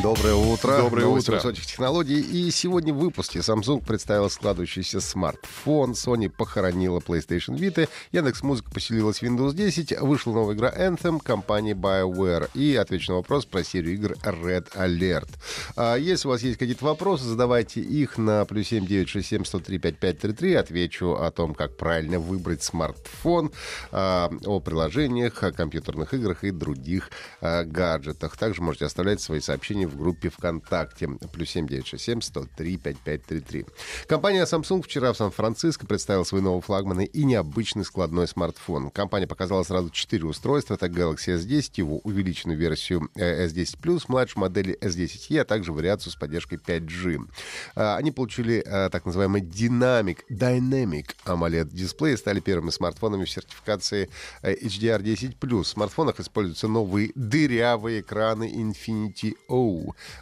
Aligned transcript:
Доброе 0.00 0.34
утро. 0.34 0.78
Доброе 0.78 1.04
Новости 1.04 1.28
утро. 1.28 1.36
высоких 1.36 1.66
технологий. 1.66 2.18
И 2.18 2.50
сегодня 2.50 2.94
в 2.94 2.96
выпуске 2.96 3.40
Samsung 3.40 3.84
представил 3.84 4.30
складывающийся 4.30 5.02
смартфон, 5.02 5.92
Sony 5.92 6.30
похоронила 6.30 7.00
PlayStation 7.00 7.58
Vita, 7.58 7.86
Яндекс 8.10 8.42
Музыка 8.42 8.70
поселилась 8.70 9.18
в 9.18 9.22
Windows 9.22 9.52
10, 9.52 10.00
вышла 10.00 10.32
новая 10.32 10.54
игра 10.54 10.72
Anthem 10.74 11.22
компании 11.22 11.74
BioWare 11.74 12.48
и 12.54 12.74
отвечу 12.74 13.12
на 13.12 13.16
вопрос 13.18 13.44
про 13.44 13.62
серию 13.62 13.92
игр 13.94 14.12
Red 14.22 14.72
Alert. 14.74 15.28
А 15.76 15.96
если 15.96 16.26
у 16.26 16.30
вас 16.30 16.40
есть 16.40 16.58
какие-то 16.58 16.86
вопросы, 16.86 17.24
задавайте 17.24 17.82
их 17.82 18.16
на 18.16 18.46
плюс 18.46 18.68
7967 18.68 19.44
103 19.44 19.78
5533. 19.78 20.54
Отвечу 20.54 21.12
о 21.12 21.30
том, 21.30 21.54
как 21.54 21.76
правильно 21.76 22.18
выбрать 22.18 22.62
смартфон, 22.62 23.52
а, 23.90 24.32
о 24.46 24.60
приложениях, 24.60 25.42
о 25.42 25.52
компьютерных 25.52 26.14
играх 26.14 26.44
и 26.44 26.50
других 26.50 27.10
а, 27.42 27.64
гаджетах. 27.64 28.38
Также 28.38 28.62
можете 28.62 28.86
оставлять 28.86 29.20
свои 29.20 29.40
сообщения 29.40 29.81
в 29.86 29.96
группе 29.96 30.30
ВКонтакте. 30.30 31.08
Плюс 31.32 31.50
7967 31.50 32.20
103 32.20 32.76
5533. 32.76 33.66
Компания 34.06 34.44
Samsung 34.44 34.82
вчера 34.82 35.12
в 35.12 35.16
Сан-Франциско 35.16 35.86
представила 35.86 36.24
свой 36.24 36.42
новый 36.42 36.62
флагманный 36.62 37.06
и 37.06 37.24
необычный 37.24 37.84
складной 37.84 38.28
смартфон. 38.28 38.90
Компания 38.90 39.26
показала 39.26 39.62
сразу 39.62 39.90
четыре 39.90 40.24
устройства. 40.26 40.74
Это 40.74 40.86
Galaxy 40.86 41.36
S10, 41.36 41.72
его 41.76 41.98
увеличенную 41.98 42.58
версию 42.58 43.08
э, 43.14 43.46
S10 43.46 43.78
Plus, 43.80 44.04
младшую 44.08 44.42
модель 44.42 44.76
S10e, 44.80 45.38
а 45.40 45.44
также 45.44 45.72
вариацию 45.72 46.12
с 46.12 46.16
поддержкой 46.16 46.58
5G. 46.58 47.28
А, 47.74 47.96
Они 47.96 48.10
получили 48.10 48.62
э, 48.64 48.90
так 48.90 49.06
называемый 49.06 49.42
Dynamic, 49.42 50.18
Dynamic 50.30 51.10
AMOLED 51.24 51.70
дисплей 51.72 52.14
и 52.14 52.16
стали 52.16 52.40
первыми 52.40 52.70
смартфонами 52.70 53.24
в 53.24 53.30
сертификации 53.30 54.08
э, 54.42 54.54
HDR10+. 54.54 55.34
В 55.40 55.66
смартфонах 55.66 56.20
используются 56.20 56.68
новые 56.68 57.12
дырявые 57.14 58.00
экраны 58.00 58.44
Infinity 58.44 59.34
O, 59.48 59.71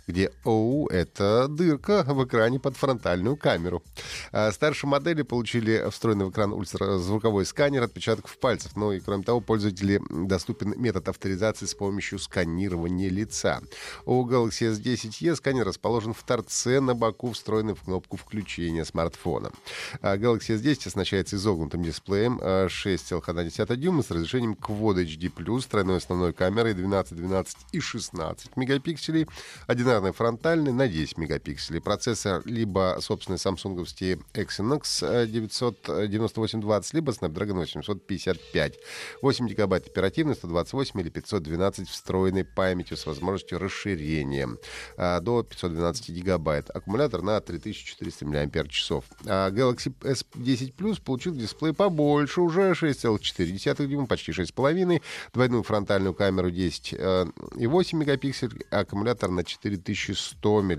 где 0.07 0.31
O— 0.45 0.89
это 0.91 1.49
дырка 1.49 2.05
в 2.07 2.25
экране 2.25 2.59
под 2.59 2.77
фронтальную 2.77 3.37
камеру. 3.37 3.83
А 4.33 4.51
Старшие 4.53 4.91
модели 4.91 5.23
получили 5.23 5.89
встроенный 5.91 6.27
в 6.27 6.31
экран 6.31 6.53
ультразвуковой 6.53 7.47
сканер 7.47 7.83
отпечатков 7.83 8.39
пальцев. 8.39 8.77
Ну 8.77 8.93
и 8.93 9.01
кроме 9.01 9.23
того, 9.23 9.41
пользователю 9.41 10.05
доступен 10.11 10.75
метод 10.77 11.09
авторизации 11.09 11.67
с 11.67 11.75
помощью 11.75 12.19
сканирования 12.19 13.09
лица. 13.09 13.61
У 14.05 14.27
Galaxy 14.27 14.73
S10e 14.73 15.35
сканер 15.37 15.67
расположен 15.67 16.13
в 16.13 16.23
торце 16.23 16.81
на 16.81 16.95
боку, 16.95 17.33
встроенный 17.33 17.75
в 17.75 17.83
кнопку 17.83 18.17
включения 18.17 18.85
смартфона. 18.85 19.51
А 20.01 20.17
Galaxy 20.17 20.57
S10 20.57 20.89
оснащается 20.89 21.37
изогнутым 21.37 21.83
дисплеем 21.83 22.39
а, 22.43 22.67
6,1 22.67 23.77
дюйма 23.77 24.03
с 24.03 24.11
разрешением 24.11 24.53
Quad 24.53 25.05
HD+, 25.05 25.69
тройной 25.69 25.97
основной 25.97 26.33
камерой 26.33 26.75
12, 26.75 27.17
12 27.17 27.57
и 27.73 27.81
16 27.81 28.57
мегапикселей, 28.57 29.27
одинарной 29.67 30.13
фронтальной 30.13 30.73
на 30.73 30.89
10 30.89 31.19
мегапикселей. 31.19 31.81
Процессор 31.81 32.43
либо 32.45 32.99
собственный 33.01 33.39
самсунговский 33.39 34.15
Exynos 34.35 35.07
э, 35.07 35.27
99820, 35.27 36.95
либо 36.95 37.13
Snapdragon 37.13 37.59
855. 37.59 38.79
8 39.23 39.49
гигабайт 39.49 39.87
оперативной, 39.87 40.35
128 40.35 41.01
или 41.01 41.09
512 41.09 41.89
встроенной 41.89 42.45
памятью 42.45 42.97
с 42.97 43.07
возможностью 43.07 43.59
расширения 43.59 44.49
а, 44.97 45.21
до 45.21 45.43
512 45.43 46.11
гигабайт. 46.11 46.71
Аккумулятор 46.71 47.23
на 47.23 47.41
3400 47.41 48.27
мАч. 48.27 48.91
А 49.27 49.51
Galaxy 49.51 49.93
S10 50.01 50.75
Plus 50.75 51.01
получил 51.03 51.35
дисплей 51.35 51.73
побольше, 51.73 52.41
уже 52.41 52.73
6,4 52.73 53.87
дюйма, 53.87 54.07
почти 54.07 54.33
6,5, 54.33 55.03
двойную 55.33 55.63
фронтальную 55.63 56.15
камеру 56.15 56.51
10 56.51 56.95
э, 56.97 57.27
и 57.57 57.67
8 57.67 57.99
мегапикселей, 57.99 58.63
аккумулятор 58.71 59.30
на 59.31 59.45
4100 59.45 60.63
мАч. 60.63 60.77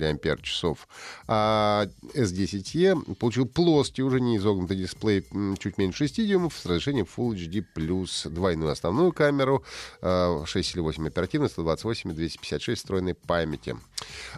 А 1.28 1.88
S10e 2.14 3.16
получил 3.16 3.46
плоский, 3.46 4.04
уже 4.04 4.22
не 4.22 4.38
изогнутый 4.38 4.78
дисплей 4.78 5.26
чуть 5.60 5.78
меньше 5.78 6.00
6 6.00 6.28
дюймов 6.28 6.58
с 6.58 6.66
разрешением 6.66 7.06
Full 7.06 7.36
HD+, 7.36 8.30
двойную 8.30 8.72
основную 8.72 9.12
камеру, 9.12 9.64
э, 10.02 10.44
6 10.46 10.74
или 10.74 10.82
8 10.82 11.08
оперативной, 11.08 11.50
128 11.50 12.12
и 12.12 12.14
256 12.14 12.82
встроенной 12.82 13.14
памяти. 13.14 13.76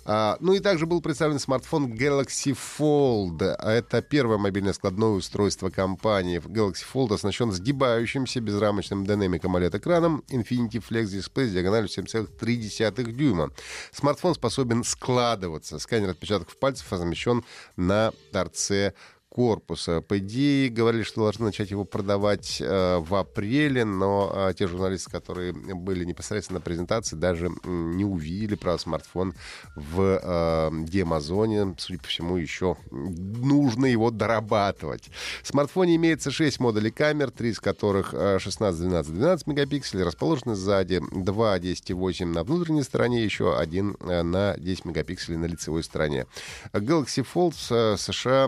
А, 0.05 0.37
Ну 0.39 0.53
и 0.53 0.59
также 0.59 0.85
был 0.85 1.01
представлен 1.01 1.39
смартфон 1.39 1.93
Galaxy 1.93 2.57
Fold. 2.79 3.43
Это 3.43 4.01
первое 4.01 4.37
мобильное 4.37 4.73
складное 4.73 5.09
устройство 5.09 5.69
компании. 5.69 6.39
Galaxy 6.39 6.83
Fold 6.91 7.13
оснащен 7.13 7.51
сгибающимся 7.51 8.41
безрамочным 8.41 9.03
Dynamic 9.03 9.41
AMOLED 9.41 9.77
экраном 9.77 10.23
Infinity 10.29 10.83
Flex 10.87 11.05
Display 11.05 11.47
с 11.47 11.51
диагональю 11.51 11.89
7,3 11.89 13.11
дюйма. 13.11 13.51
Смартфон 13.91 14.35
способен 14.35 14.83
складываться. 14.83 15.79
Сканер 15.79 16.09
отпечатков 16.09 16.57
пальцев 16.57 16.91
размещен 16.91 17.43
на 17.75 18.11
торце 18.31 18.93
корпуса. 19.33 20.01
По 20.01 20.19
идее, 20.19 20.69
говорили, 20.69 21.01
что 21.03 21.23
должны 21.23 21.45
начать 21.45 21.71
его 21.71 21.85
продавать 21.85 22.61
э, 22.61 22.97
в 22.99 23.15
апреле, 23.15 23.83
но 23.83 24.31
э, 24.33 24.53
те 24.57 24.67
журналисты, 24.67 25.09
которые 25.09 25.53
были 25.53 26.05
непосредственно 26.05 26.59
на 26.59 26.61
презентации, 26.63 27.15
даже 27.15 27.47
м, 27.47 27.97
не 27.97 28.05
увидели 28.05 28.55
про 28.55 28.77
смартфон 28.77 29.33
в 29.75 30.19
э, 30.21 30.69
демозоне. 30.83 31.75
Судя 31.79 31.99
по 31.99 32.07
всему, 32.07 32.37
еще 32.37 32.77
нужно 32.91 33.87
его 33.87 34.11
дорабатывать. 34.11 35.09
В 35.41 35.47
смартфоне 35.47 35.95
имеется 35.95 36.29
6 36.29 36.59
модулей 36.59 36.91
камер, 36.91 37.31
три 37.31 37.49
из 37.49 37.59
которых 37.59 38.13
э, 38.13 38.37
16, 38.39 38.81
12, 38.81 39.13
12 39.15 39.47
мегапикселей, 39.47 40.03
расположены 40.03 40.53
сзади, 40.53 41.01
2 41.11 41.57
10,8 41.57 42.25
на 42.25 42.43
внутренней 42.43 42.83
стороне, 42.83 43.23
еще 43.23 43.57
один 43.57 43.97
э, 43.99 44.21
на 44.21 44.55
10 44.57 44.85
мегапикселей 44.85 45.37
на 45.37 45.45
лицевой 45.45 45.83
стороне. 45.83 46.27
Galaxy 46.71 47.25
Fold 47.33 47.55
в 47.69 47.97
США 47.97 48.47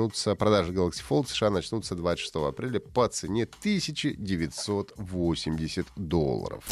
начнутся, 0.00 0.34
продажи 0.34 0.72
Galaxy 0.72 1.02
Fold 1.06 1.28
США 1.28 1.50
начнутся 1.50 1.94
26 1.94 2.36
апреля 2.36 2.80
по 2.80 3.06
цене 3.08 3.42
1980 3.42 5.86
долларов. 5.96 6.64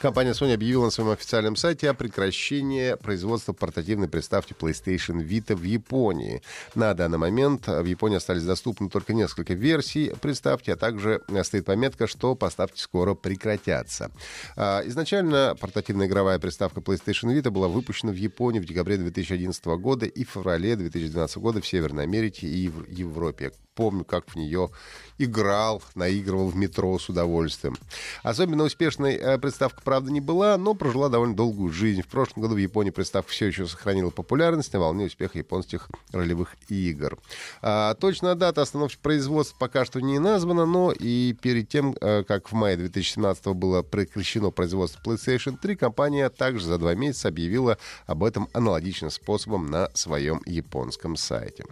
Компания 0.00 0.30
Sony 0.30 0.54
объявила 0.54 0.84
на 0.84 0.90
своем 0.90 1.10
официальном 1.10 1.56
сайте 1.56 1.90
о 1.90 1.94
прекращении 1.94 2.94
производства 2.94 3.52
портативной 3.52 4.06
приставки 4.06 4.52
PlayStation 4.52 5.26
Vita 5.26 5.56
в 5.56 5.64
Японии. 5.64 6.40
На 6.76 6.94
данный 6.94 7.18
момент 7.18 7.66
в 7.66 7.84
Японии 7.84 8.16
остались 8.16 8.44
доступны 8.44 8.90
только 8.90 9.12
несколько 9.12 9.54
версий 9.54 10.12
приставки, 10.20 10.70
а 10.70 10.76
также 10.76 11.22
стоит 11.42 11.64
пометка, 11.64 12.06
что 12.06 12.36
поставки 12.36 12.78
скоро 12.80 13.14
прекратятся. 13.14 14.12
А, 14.54 14.82
Изначально 14.86 15.56
портативная 15.60 16.06
игровая 16.06 16.38
приставка 16.38 16.78
PlayStation 16.80 17.36
Vita 17.36 17.50
была 17.50 17.66
выпущена 17.66 18.12
в 18.12 18.16
Японии 18.16 18.60
в 18.60 18.66
декабре 18.66 18.98
2011 18.98 19.64
года 19.80 20.06
и 20.06 20.24
в 20.24 20.30
феврале 20.30 20.76
2012 20.76 21.38
года 21.38 21.60
в 21.60 21.66
Северной 21.66 22.04
Америке 22.04 22.46
и 22.46 22.68
в 22.68 22.88
Европе. 22.88 23.50
Помню, 23.78 24.04
как 24.04 24.28
в 24.28 24.34
нее 24.34 24.70
играл, 25.18 25.80
наигрывал 25.94 26.48
в 26.48 26.56
метро 26.56 26.98
с 26.98 27.08
удовольствием. 27.08 27.76
Особенно 28.24 28.64
успешной 28.64 29.14
э, 29.14 29.38
приставка, 29.38 29.80
правда, 29.84 30.10
не 30.10 30.20
была, 30.20 30.56
но 30.56 30.74
прожила 30.74 31.08
довольно 31.08 31.36
долгую 31.36 31.72
жизнь. 31.72 32.02
В 32.02 32.08
прошлом 32.08 32.42
году 32.42 32.56
в 32.56 32.58
Японии 32.58 32.90
приставка 32.90 33.30
все 33.30 33.46
еще 33.46 33.68
сохранила 33.68 34.10
популярность 34.10 34.72
на 34.72 34.80
волне 34.80 35.04
успеха 35.04 35.38
японских 35.38 35.90
ролевых 36.10 36.56
игр. 36.68 37.18
А, 37.62 37.94
точная 37.94 38.34
дата 38.34 38.62
остановки 38.62 38.98
производства 39.00 39.56
пока 39.60 39.84
что 39.84 40.00
не 40.00 40.18
названа, 40.18 40.66
но 40.66 40.90
и 40.90 41.36
перед 41.40 41.68
тем, 41.68 41.94
э, 42.00 42.24
как 42.24 42.50
в 42.50 42.54
мае 42.54 42.76
2017 42.76 43.46
было 43.54 43.82
прекращено 43.82 44.50
производство 44.50 45.00
PlayStation 45.08 45.56
3, 45.56 45.76
компания 45.76 46.30
также 46.30 46.66
за 46.66 46.78
два 46.78 46.96
месяца 46.96 47.28
объявила 47.28 47.78
об 48.06 48.24
этом 48.24 48.48
аналогичным 48.54 49.12
способом 49.12 49.66
на 49.66 49.88
своем 49.94 50.42
японском 50.46 51.14
сайте. 51.14 51.64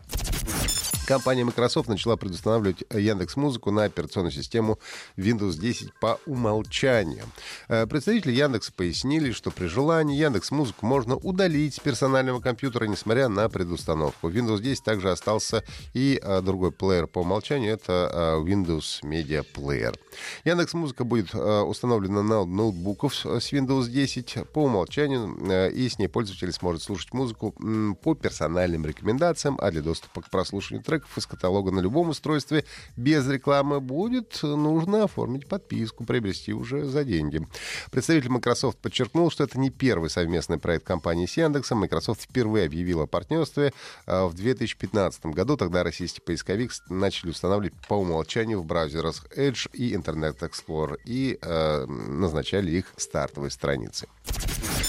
Компания 1.06 1.44
Microsoft 1.44 1.88
начала 1.88 2.16
предустанавливать 2.16 2.82
Яндекс 2.92 3.36
Музыку 3.36 3.70
на 3.70 3.84
операционную 3.84 4.32
систему 4.32 4.80
Windows 5.16 5.56
10 5.56 5.94
по 6.00 6.18
умолчанию. 6.26 7.22
Э, 7.68 7.86
Представители 7.86 8.32
Яндекса 8.32 8.72
пояснили, 8.72 9.30
что 9.30 9.52
при 9.52 9.66
желании 9.66 10.18
Яндекс 10.18 10.50
Музыку 10.50 10.84
можно 10.84 11.14
удалить 11.14 11.76
с 11.76 11.78
персонального 11.78 12.40
компьютера, 12.40 12.86
несмотря 12.86 13.28
на 13.28 13.48
предустановку. 13.48 14.28
Windows 14.28 14.58
10 14.60 14.82
также 14.82 15.12
остался 15.12 15.62
и 15.94 16.20
э, 16.20 16.40
другой 16.40 16.72
плеер 16.72 17.06
по 17.06 17.20
умолчанию, 17.20 17.72
это 17.72 18.10
э, 18.12 18.44
Windows 18.44 19.04
Media 19.04 19.46
Player. 19.54 19.96
Яндекс 20.44 20.74
Музыка 20.74 21.04
будет 21.04 21.32
установлена 21.34 22.22
на 22.22 22.44
ноутбуков 22.44 23.14
с 23.14 23.52
Windows 23.52 23.88
10 23.88 24.48
по 24.52 24.64
умолчанию, 24.64 25.70
и 25.70 25.88
с 25.88 25.98
ней 25.98 26.08
пользователь 26.08 26.50
сможет 26.52 26.82
слушать 26.82 27.12
музыку 27.12 27.54
по 28.02 28.14
персональным 28.14 28.86
рекомендациям, 28.86 29.58
а 29.60 29.70
для 29.70 29.82
доступа 29.82 30.22
к 30.22 30.30
прослушиванию 30.30 30.82
треков 30.82 30.95
треков 30.96 31.18
из 31.18 31.26
каталога 31.26 31.70
на 31.70 31.80
любом 31.80 32.08
устройстве 32.10 32.64
без 32.96 33.28
рекламы, 33.28 33.80
будет 33.80 34.42
нужно 34.42 35.04
оформить 35.04 35.46
подписку, 35.46 36.04
приобрести 36.04 36.52
уже 36.52 36.84
за 36.84 37.04
деньги. 37.04 37.46
Представитель 37.90 38.30
Microsoft 38.30 38.78
подчеркнул, 38.78 39.30
что 39.30 39.44
это 39.44 39.58
не 39.58 39.70
первый 39.70 40.10
совместный 40.10 40.58
проект 40.58 40.86
компании 40.86 41.26
с 41.26 41.36
Яндексом. 41.36 41.78
Microsoft 41.78 42.22
впервые 42.22 42.66
объявила 42.66 43.04
о 43.04 43.06
партнерстве 43.06 43.72
а, 44.06 44.26
в 44.26 44.34
2015 44.34 45.26
году. 45.26 45.56
Тогда 45.56 45.82
российский 45.82 46.20
поисковик 46.20 46.72
начали 46.88 47.30
устанавливать 47.30 47.74
по 47.88 47.94
умолчанию 47.94 48.60
в 48.60 48.64
браузерах 48.64 49.26
Edge 49.36 49.68
и 49.72 49.94
Internet 49.94 50.38
Explorer 50.38 50.98
и 51.04 51.38
э, 51.40 51.86
назначали 51.86 52.70
их 52.70 52.92
стартовые 52.96 53.50
страницы. 53.50 54.06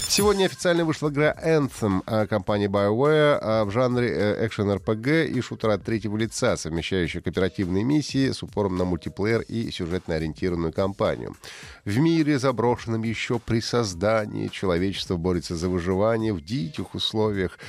Сегодня 0.09 0.45
официально 0.45 0.86
вышла 0.86 1.09
игра 1.09 1.36
Anthem 1.44 2.01
компании 2.27 2.69
BioWare 2.69 3.39
а, 3.42 3.65
в 3.65 3.71
жанре 3.71 4.09
э, 4.09 4.48
экшен-РПГ 4.48 5.27
и 5.27 5.42
шутера 5.42 5.77
третьего 5.77 6.15
лица, 6.15 6.56
совмещающая 6.56 7.21
кооперативные 7.21 7.83
миссии 7.83 8.31
с 8.31 8.42
упором 8.42 8.77
на 8.77 8.86
мультиплеер 8.86 9.42
и 9.42 9.69
сюжетно-ориентированную 9.69 10.71
кампанию. 10.71 11.36
В 11.83 11.98
мире, 12.00 12.39
заброшенном 12.39 13.04
еще 13.04 13.38
при 13.38 13.59
создании, 13.59 14.48
человечество 14.48 15.18
борется 15.18 15.56
за 15.56 15.68
выживание 15.68 16.33
в 16.33 16.44
диких 16.44 16.95
условиях, 16.95 17.59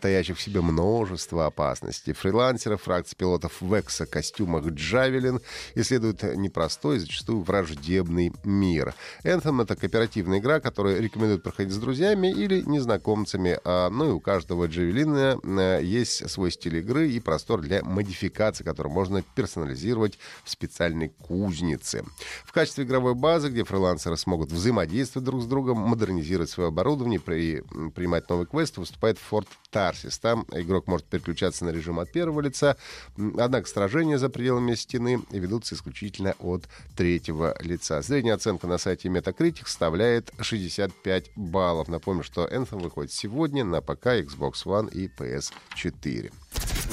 таящих 0.00 0.38
в 0.38 0.40
себе 0.40 0.60
множество 0.62 1.46
опасностей. 1.46 2.12
Фрилансеры 2.12 2.76
фракции 2.76 3.16
пилотов 3.16 3.60
в 3.60 3.74
эксо-костюмах 3.74 4.66
Джавелин 4.66 5.40
исследуют 5.74 6.22
непростой, 6.22 7.00
зачастую 7.00 7.42
враждебный 7.42 8.32
мир. 8.44 8.94
Anthem— 9.24 9.62
это 9.64 9.76
кооперативная 9.76 10.38
игра, 10.38 10.60
которую 10.60 11.02
рекомендуют 11.02 11.42
проходить 11.42 11.72
с 11.72 11.78
друзьями 11.88 12.28
или 12.28 12.60
незнакомцами. 12.66 13.58
А, 13.64 13.88
ну 13.88 14.10
и 14.10 14.12
у 14.12 14.20
каждого 14.20 14.66
Джавелина 14.66 15.40
э, 15.42 15.80
есть 15.82 16.28
свой 16.28 16.50
стиль 16.52 16.76
игры 16.76 17.08
и 17.08 17.18
простор 17.18 17.62
для 17.62 17.82
модификации, 17.82 18.62
который 18.62 18.92
можно 18.92 19.22
персонализировать 19.34 20.18
в 20.44 20.50
специальной 20.50 21.08
кузнице. 21.08 22.04
В 22.44 22.52
качестве 22.52 22.84
игровой 22.84 23.14
базы, 23.14 23.48
где 23.48 23.64
фрилансеры 23.64 24.18
смогут 24.18 24.52
взаимодействовать 24.52 25.24
друг 25.24 25.42
с 25.42 25.46
другом, 25.46 25.78
модернизировать 25.78 26.50
свое 26.50 26.68
оборудование, 26.68 27.20
при, 27.20 27.62
принимать 27.94 28.28
новый 28.28 28.44
квест, 28.44 28.76
выступает 28.76 29.16
Форт 29.18 29.48
Тарсис. 29.70 30.18
Там 30.18 30.44
игрок 30.52 30.88
может 30.88 31.06
переключаться 31.06 31.64
на 31.64 31.70
режим 31.70 32.00
от 32.00 32.12
первого 32.12 32.42
лица, 32.42 32.76
однако 33.16 33.66
сражения 33.66 34.18
за 34.18 34.28
пределами 34.28 34.74
стены 34.74 35.22
ведутся 35.30 35.74
исключительно 35.74 36.34
от 36.38 36.64
третьего 36.98 37.56
лица. 37.60 38.02
Средняя 38.02 38.34
оценка 38.34 38.66
на 38.66 38.76
сайте 38.76 39.08
Metacritic 39.08 39.66
составляет 39.66 40.30
65 40.38 41.30
баллов 41.34 41.77
баллов. 41.78 41.88
Напомню, 41.88 42.22
что 42.22 42.46
Anthem 42.46 42.82
выходит 42.82 43.12
сегодня 43.12 43.64
на 43.64 43.80
ПК, 43.80 44.06
Xbox 44.06 44.64
One 44.64 44.90
и 44.90 45.08
PS4. 45.08 46.32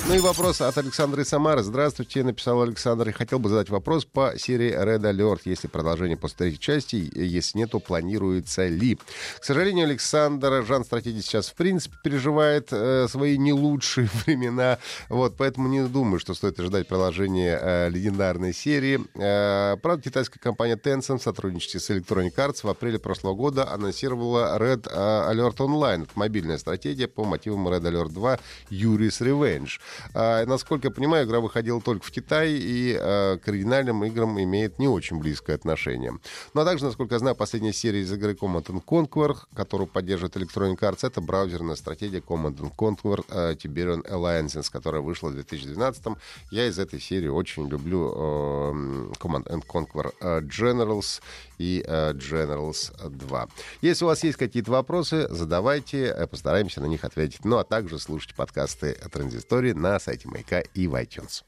Ну 0.07 0.13
и 0.13 0.19
вопрос 0.19 0.61
от 0.61 0.77
Александра 0.77 1.23
из 1.23 1.29
Самары. 1.29 1.63
Здравствуйте, 1.63 2.23
написал 2.23 2.61
Александр. 2.61 3.09
И 3.09 3.11
хотел 3.11 3.39
бы 3.39 3.49
задать 3.49 3.69
вопрос 3.69 4.05
по 4.05 4.33
серии 4.37 4.71
Red 4.71 5.01
Alert. 5.01 5.41
Если 5.45 5.67
продолжение 5.67 6.15
после 6.15 6.37
третьей 6.37 6.59
части, 6.59 7.11
если 7.15 7.57
нет, 7.57 7.71
то 7.71 7.79
планируется 7.79 8.67
ли? 8.67 8.99
К 9.39 9.43
сожалению, 9.43 9.85
Александр, 9.85 10.63
Жан 10.63 10.85
Стратегий 10.85 11.21
сейчас 11.21 11.49
в 11.49 11.55
принципе 11.55 11.95
переживает 12.03 12.67
э, 12.71 13.07
свои 13.09 13.35
не 13.39 13.51
лучшие 13.51 14.07
времена. 14.25 14.77
Вот, 15.09 15.37
поэтому 15.37 15.69
не 15.69 15.83
думаю, 15.87 16.19
что 16.19 16.35
стоит 16.35 16.59
ожидать 16.59 16.87
продолжения 16.87 17.57
э, 17.59 17.89
легендарной 17.89 18.53
серии. 18.53 18.99
Э, 19.15 19.75
правда, 19.77 20.03
китайская 20.03 20.39
компания 20.39 20.75
Tencent 20.75 21.17
в 21.17 21.23
сотрудничестве 21.23 21.79
с 21.79 21.89
Electronic 21.89 22.35
Arts 22.35 22.59
в 22.61 22.69
апреле 22.69 22.99
прошлого 22.99 23.33
года 23.33 23.71
анонсировала 23.71 24.55
Red 24.59 24.87
э, 24.87 25.33
Alert 25.33 25.57
Online. 25.57 26.03
Это 26.03 26.11
мобильная 26.13 26.59
стратегия 26.59 27.07
по 27.07 27.23
мотивам 27.23 27.67
Red 27.69 27.81
Alert 27.81 28.09
2 28.09 28.39
Yuri's 28.69 29.19
Revenge. 29.19 29.79
А, 30.13 30.45
насколько 30.45 30.87
я 30.87 30.91
понимаю, 30.91 31.25
игра 31.25 31.39
выходила 31.39 31.81
только 31.81 32.05
в 32.05 32.11
Китае 32.11 32.57
и 32.57 32.97
а, 32.99 33.37
к 33.37 33.47
оригинальным 33.47 34.03
играм 34.05 34.41
имеет 34.41 34.79
не 34.79 34.87
очень 34.87 35.19
близкое 35.19 35.53
отношение. 35.55 36.13
Ну 36.53 36.61
а 36.61 36.65
также, 36.65 36.85
насколько 36.85 37.15
я 37.15 37.19
знаю, 37.19 37.35
последняя 37.35 37.73
серия 37.73 38.01
из 38.01 38.11
игры 38.11 38.33
Command 38.33 38.83
Conquer, 38.85 39.37
которую 39.55 39.87
поддерживает 39.87 40.35
Electronic 40.35 40.79
Arts, 40.79 41.07
это 41.07 41.21
браузерная 41.21 41.75
стратегия 41.75 42.19
Command 42.19 42.57
Conquer 42.77 43.25
uh, 43.27 43.55
Tiberian 43.55 44.03
Alliances, 44.09 44.69
которая 44.71 45.01
вышла 45.01 45.29
в 45.29 45.33
2012 45.33 46.03
-м. 46.03 46.17
Я 46.51 46.67
из 46.67 46.79
этой 46.79 46.99
серии 46.99 47.27
очень 47.27 47.67
люблю 47.67 48.11
uh, 48.11 49.17
Command 49.17 49.63
Conquer 49.67 50.13
uh, 50.19 50.41
Generals 50.41 51.21
и 51.57 51.83
uh, 51.87 52.13
Generals 52.13 52.91
2. 53.09 53.47
Если 53.81 54.03
у 54.03 54.07
вас 54.07 54.23
есть 54.23 54.37
какие-то 54.37 54.71
вопросы, 54.71 55.27
задавайте, 55.29 56.05
э, 56.05 56.27
постараемся 56.27 56.81
на 56.81 56.85
них 56.85 57.03
ответить. 57.03 57.45
Ну 57.45 57.57
а 57.57 57.63
также 57.63 57.99
слушайте 57.99 58.35
подкасты 58.35 58.97
Транзистории 59.11 59.73
на 59.75 59.99
сайте 59.99 60.27
Маяка 60.27 60.61
и 60.61 60.87
в 60.87 60.95
iTunes. 60.95 61.43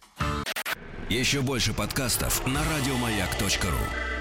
Еще 1.10 1.42
больше 1.42 1.74
подкастов 1.74 2.46
на 2.46 2.62
радиомаяк.ру 2.64 4.17